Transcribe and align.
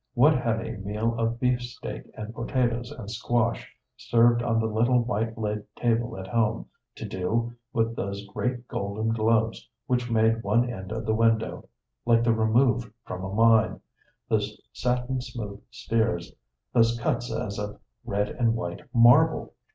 What 0.15 0.35
had 0.35 0.61
a 0.65 0.77
meal 0.79 1.13
of 1.19 1.39
beefsteak 1.39 2.05
and 2.15 2.33
potatoes 2.33 2.89
and 2.89 3.07
squash 3.11 3.71
served 3.95 4.41
on 4.41 4.59
the 4.59 4.65
little 4.65 4.99
white 5.03 5.37
laid 5.37 5.65
table 5.75 6.17
at 6.17 6.25
home 6.25 6.65
to 6.95 7.07
do 7.07 7.53
with 7.71 7.95
those 7.95 8.25
great 8.25 8.67
golden 8.67 9.09
globes 9.09 9.69
which 9.85 10.09
made 10.09 10.41
one 10.41 10.67
end 10.73 10.91
of 10.91 11.05
the 11.05 11.13
window 11.13 11.69
like 12.03 12.23
the 12.23 12.33
remove 12.33 12.91
from 13.05 13.23
a 13.23 13.31
mine, 13.31 13.79
those 14.27 14.59
satin 14.73 15.21
smooth 15.21 15.61
spheres, 15.69 16.33
those 16.73 16.99
cuts 16.99 17.31
as 17.31 17.59
of 17.59 17.79
red 18.03 18.29
and 18.29 18.55
white 18.55 18.81
marble? 18.95 19.53